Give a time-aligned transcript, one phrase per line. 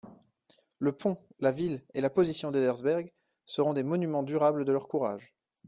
[0.79, 3.13] Le pont, la ville, et la position d'Ebersberg,
[3.45, 5.35] serons des monumens durables de leur courage.